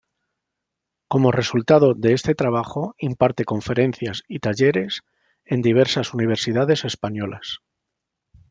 [1.11, 5.01] Como resultado de este trabajo imparte conferencias y talleres
[5.45, 7.59] en diversas universidades españolas.